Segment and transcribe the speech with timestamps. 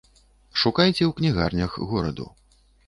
[0.61, 2.25] Шукайце ў кнігарнях гораду.